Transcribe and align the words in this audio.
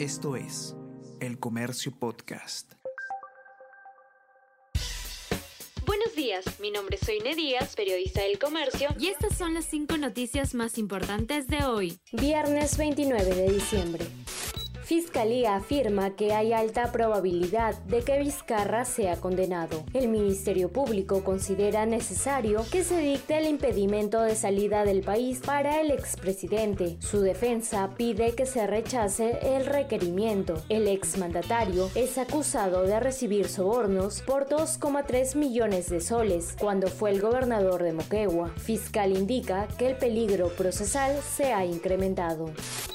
Esto 0.00 0.34
es 0.34 0.74
El 1.20 1.38
Comercio 1.38 1.92
Podcast. 1.92 2.72
Buenos 5.84 6.16
días, 6.16 6.58
mi 6.58 6.70
nombre 6.70 6.96
es 6.96 7.04
Soine 7.04 7.34
Díaz, 7.34 7.76
periodista 7.76 8.22
del 8.22 8.38
comercio, 8.38 8.88
y 8.98 9.08
estas 9.08 9.36
son 9.36 9.52
las 9.52 9.66
cinco 9.66 9.98
noticias 9.98 10.54
más 10.54 10.78
importantes 10.78 11.48
de 11.48 11.64
hoy. 11.64 12.00
Viernes 12.12 12.78
29 12.78 13.34
de 13.34 13.52
diciembre. 13.52 14.06
Fiscalía 14.90 15.54
afirma 15.54 16.16
que 16.16 16.32
hay 16.32 16.52
alta 16.52 16.90
probabilidad 16.90 17.78
de 17.84 18.02
que 18.02 18.18
Vizcarra 18.18 18.84
sea 18.84 19.14
condenado. 19.20 19.84
El 19.94 20.08
Ministerio 20.08 20.68
Público 20.68 21.22
considera 21.22 21.86
necesario 21.86 22.64
que 22.72 22.82
se 22.82 22.98
dicte 22.98 23.38
el 23.38 23.46
impedimento 23.46 24.20
de 24.20 24.34
salida 24.34 24.84
del 24.84 25.02
país 25.02 25.42
para 25.46 25.80
el 25.80 25.92
expresidente. 25.92 26.96
Su 26.98 27.20
defensa 27.20 27.90
pide 27.96 28.32
que 28.32 28.46
se 28.46 28.66
rechace 28.66 29.38
el 29.54 29.64
requerimiento. 29.64 30.60
El 30.68 30.88
exmandatario 30.88 31.88
es 31.94 32.18
acusado 32.18 32.82
de 32.82 32.98
recibir 32.98 33.46
sobornos 33.46 34.22
por 34.22 34.48
2,3 34.48 35.36
millones 35.36 35.88
de 35.88 36.00
soles 36.00 36.56
cuando 36.58 36.88
fue 36.88 37.12
el 37.12 37.20
gobernador 37.20 37.84
de 37.84 37.92
Moquegua. 37.92 38.48
Fiscal 38.56 39.16
indica 39.16 39.68
que 39.78 39.86
el 39.86 39.94
peligro 39.94 40.48
procesal 40.48 41.16
se 41.22 41.52
ha 41.52 41.64
incrementado 41.64 42.46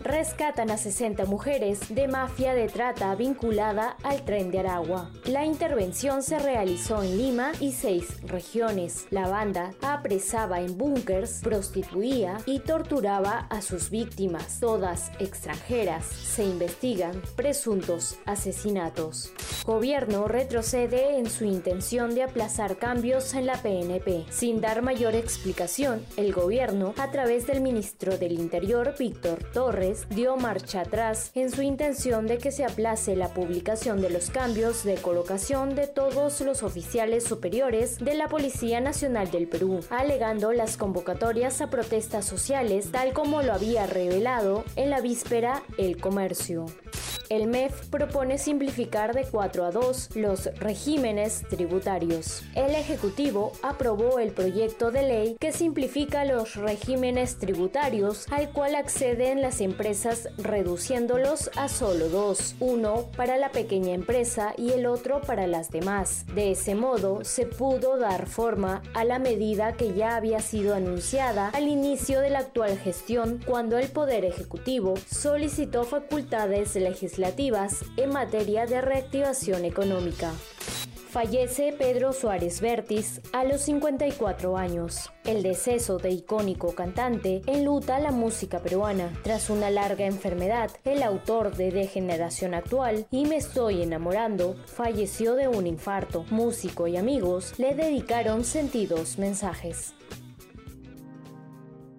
rescatan 0.00 0.70
a 0.70 0.76
60 0.76 1.24
mujeres 1.26 1.94
de 1.94 2.08
mafia 2.08 2.54
de 2.54 2.68
trata 2.68 3.14
vinculada 3.14 3.96
al 4.02 4.24
tren 4.24 4.50
de 4.50 4.60
Aragua. 4.60 5.10
La 5.24 5.44
intervención 5.44 6.22
se 6.22 6.38
realizó 6.38 7.02
en 7.02 7.16
Lima 7.16 7.52
y 7.60 7.72
seis 7.72 8.20
regiones. 8.22 9.06
La 9.10 9.28
banda 9.28 9.72
apresaba 9.82 10.60
en 10.60 10.76
búnkers, 10.76 11.40
prostituía 11.42 12.38
y 12.46 12.60
torturaba 12.60 13.46
a 13.50 13.62
sus 13.62 13.90
víctimas, 13.90 14.60
todas 14.60 15.10
extranjeras. 15.18 16.04
Se 16.06 16.44
investigan 16.44 17.20
presuntos 17.36 18.18
asesinatos. 18.26 19.32
Gobierno 19.64 20.28
retrocede 20.28 21.18
en 21.18 21.28
su 21.28 21.44
intención 21.44 22.14
de 22.14 22.22
aplazar 22.22 22.78
cambios 22.78 23.34
en 23.34 23.46
la 23.46 23.60
PNP. 23.60 24.26
Sin 24.30 24.60
dar 24.60 24.82
mayor 24.82 25.14
explicación, 25.14 26.04
el 26.16 26.32
gobierno, 26.32 26.94
a 26.98 27.10
través 27.10 27.46
del 27.46 27.60
ministro 27.60 28.16
del 28.18 28.32
Interior, 28.32 28.94
Víctor 28.98 29.42
Torres, 29.52 29.85
dio 30.08 30.36
marcha 30.36 30.80
atrás 30.80 31.30
en 31.34 31.50
su 31.50 31.62
intención 31.62 32.26
de 32.26 32.38
que 32.38 32.50
se 32.50 32.64
aplace 32.64 33.16
la 33.16 33.28
publicación 33.28 34.00
de 34.00 34.10
los 34.10 34.30
cambios 34.30 34.84
de 34.84 34.96
colocación 34.96 35.74
de 35.74 35.86
todos 35.86 36.40
los 36.40 36.62
oficiales 36.62 37.24
superiores 37.24 37.98
de 37.98 38.14
la 38.14 38.28
Policía 38.28 38.80
Nacional 38.80 39.30
del 39.30 39.48
Perú, 39.48 39.80
alegando 39.90 40.52
las 40.52 40.76
convocatorias 40.76 41.60
a 41.60 41.70
protestas 41.70 42.24
sociales, 42.24 42.90
tal 42.90 43.12
como 43.12 43.42
lo 43.42 43.52
había 43.52 43.86
revelado 43.86 44.64
en 44.76 44.90
la 44.90 45.00
víspera 45.00 45.62
El 45.78 46.00
Comercio. 46.00 46.66
El 47.28 47.48
MEF 47.48 47.88
propone 47.88 48.38
simplificar 48.38 49.12
de 49.12 49.24
4 49.24 49.64
a 49.64 49.70
2 49.72 50.14
los 50.14 50.46
regímenes 50.60 51.42
tributarios. 51.48 52.42
El 52.54 52.74
Ejecutivo 52.76 53.52
aprobó 53.62 54.20
el 54.20 54.30
proyecto 54.30 54.92
de 54.92 55.02
ley 55.02 55.36
que 55.40 55.50
simplifica 55.50 56.24
los 56.24 56.54
regímenes 56.54 57.38
tributarios 57.38 58.26
al 58.30 58.50
cual 58.50 58.76
acceden 58.76 59.42
las 59.42 59.60
empresas 59.60 60.28
reduciéndolos 60.38 61.50
a 61.56 61.68
solo 61.68 62.08
dos, 62.08 62.54
uno 62.60 63.08
para 63.16 63.36
la 63.36 63.50
pequeña 63.50 63.94
empresa 63.94 64.54
y 64.56 64.70
el 64.70 64.86
otro 64.86 65.20
para 65.20 65.48
las 65.48 65.70
demás. 65.70 66.26
De 66.34 66.52
ese 66.52 66.76
modo 66.76 67.24
se 67.24 67.46
pudo 67.46 67.98
dar 67.98 68.26
forma 68.26 68.82
a 68.94 69.04
la 69.04 69.18
medida 69.18 69.72
que 69.72 69.94
ya 69.94 70.14
había 70.14 70.40
sido 70.40 70.74
anunciada 70.74 71.48
al 71.48 71.66
inicio 71.66 72.20
de 72.20 72.30
la 72.30 72.40
actual 72.40 72.78
gestión 72.78 73.40
cuando 73.44 73.78
el 73.78 73.88
Poder 73.88 74.24
Ejecutivo 74.24 74.94
solicitó 75.10 75.82
facultades 75.84 76.76
legislativas 77.16 77.84
en 77.96 78.10
materia 78.10 78.66
de 78.66 78.80
reactivación 78.80 79.64
económica. 79.64 80.32
Fallece 81.08 81.72
Pedro 81.72 82.12
Suárez 82.12 82.60
Vértiz 82.60 83.22
a 83.32 83.44
los 83.44 83.62
54 83.62 84.58
años. 84.58 85.10
El 85.24 85.42
deceso 85.42 85.96
de 85.96 86.10
icónico 86.10 86.74
cantante 86.74 87.40
enluta 87.46 87.98
la 88.00 88.12
música 88.12 88.60
peruana. 88.60 89.10
Tras 89.22 89.48
una 89.48 89.70
larga 89.70 90.04
enfermedad, 90.04 90.70
el 90.84 91.02
autor 91.02 91.56
de 91.56 91.70
De 91.70 91.86
Generación 91.86 92.52
Actual 92.52 93.06
y 93.10 93.24
Me 93.24 93.36
Estoy 93.36 93.82
Enamorando 93.82 94.56
falleció 94.66 95.36
de 95.36 95.48
un 95.48 95.66
infarto. 95.66 96.26
Músico 96.30 96.86
y 96.86 96.98
amigos 96.98 97.54
le 97.58 97.74
dedicaron 97.74 98.44
sentidos 98.44 99.16
mensajes. 99.16 99.94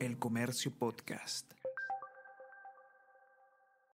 El 0.00 0.18
Comercio 0.18 0.72
Podcast. 0.76 1.52